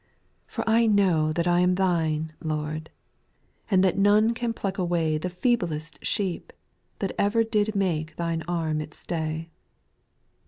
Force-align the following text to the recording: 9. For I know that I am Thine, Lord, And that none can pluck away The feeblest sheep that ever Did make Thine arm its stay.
9. 0.47 0.47
For 0.47 0.63
I 0.67 0.87
know 0.87 1.31
that 1.31 1.45
I 1.47 1.59
am 1.59 1.75
Thine, 1.75 2.33
Lord, 2.43 2.89
And 3.69 3.83
that 3.83 3.99
none 3.99 4.33
can 4.33 4.51
pluck 4.51 4.79
away 4.79 5.19
The 5.19 5.29
feeblest 5.29 6.03
sheep 6.03 6.51
that 6.97 7.11
ever 7.19 7.43
Did 7.43 7.75
make 7.75 8.15
Thine 8.15 8.41
arm 8.47 8.81
its 8.81 8.97
stay. 8.97 9.51